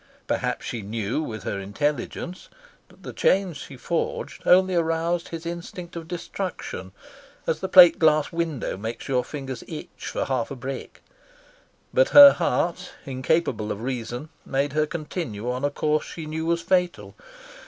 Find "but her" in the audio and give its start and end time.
11.93-12.31